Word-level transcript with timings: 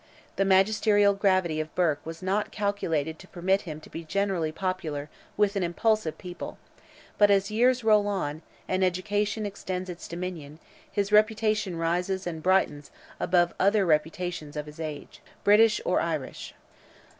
The 0.35 0.45
magisterial 0.45 1.13
gravity 1.13 1.59
of 1.59 1.75
Burke 1.75 2.03
was 2.03 2.23
not 2.23 2.51
calculated 2.51 3.19
to 3.19 3.27
permit 3.27 3.61
him 3.69 3.79
to 3.81 3.89
be 3.91 4.03
generally 4.03 4.51
popular 4.51 5.11
with 5.37 5.55
an 5.55 5.61
impulsive 5.61 6.17
people, 6.17 6.57
but 7.19 7.29
as 7.29 7.51
years 7.51 7.83
roll 7.83 8.07
on, 8.07 8.41
and 8.67 8.83
education 8.83 9.45
extends 9.45 9.91
its 9.91 10.07
dominion, 10.07 10.57
his 10.91 11.11
reputation 11.11 11.75
rises 11.77 12.25
and 12.25 12.41
brightens 12.41 12.89
above 13.19 13.49
every 13.59 13.67
other 13.67 13.85
reputation 13.85 14.51
of 14.57 14.65
his 14.65 14.79
age, 14.79 15.21
British 15.43 15.79
or 15.85 15.99
Irish. 16.01 16.55